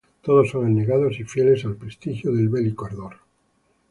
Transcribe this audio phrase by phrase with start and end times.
[0.23, 3.17] Todos son abnegados y fieles al prestigio del bélico ardor